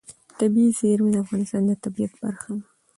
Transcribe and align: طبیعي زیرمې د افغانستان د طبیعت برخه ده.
طبیعي 0.39 0.69
زیرمې 0.79 1.09
د 1.13 1.17
افغانستان 1.23 1.61
د 1.67 1.71
طبیعت 1.83 2.13
برخه 2.23 2.49
ده. 2.59 2.63